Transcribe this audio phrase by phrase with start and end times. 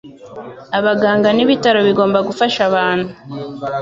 [0.77, 3.09] Abaganga nibitaro bigomba gufasha abantu